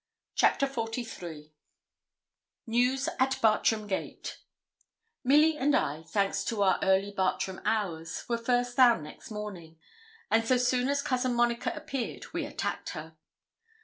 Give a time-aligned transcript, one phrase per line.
[0.33, 1.53] CHAPTER XLIII
[2.65, 4.39] NEWS AT BARTRAM GATE
[5.23, 9.77] Milly and I, thanks to our early Bartram hours, were first down next morning;
[10.31, 13.15] and so soon as Cousin Monica appeared we attacked her.